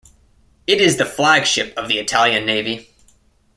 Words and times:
It 0.65 0.81
is 0.81 0.97
the 0.97 1.05
flagship 1.05 1.77
of 1.77 1.87
the 1.87 1.99
Italian 1.99 2.43
Navy. 2.43 2.89